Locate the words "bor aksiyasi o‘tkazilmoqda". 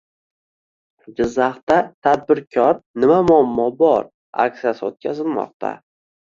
3.85-5.77